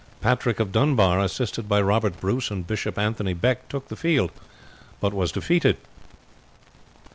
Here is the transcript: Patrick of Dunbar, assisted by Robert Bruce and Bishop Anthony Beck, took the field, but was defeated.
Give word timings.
Patrick 0.19 0.59
of 0.59 0.71
Dunbar, 0.71 1.19
assisted 1.19 1.69
by 1.69 1.79
Robert 1.79 2.19
Bruce 2.19 2.49
and 2.49 2.65
Bishop 2.65 2.97
Anthony 2.97 3.35
Beck, 3.35 3.69
took 3.69 3.87
the 3.87 3.95
field, 3.95 4.31
but 4.99 5.13
was 5.13 5.31
defeated. 5.31 5.77